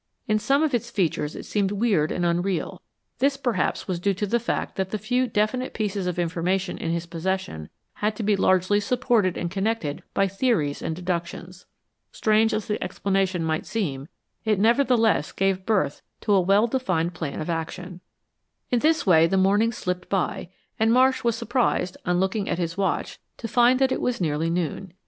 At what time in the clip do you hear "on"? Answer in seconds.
22.07-22.19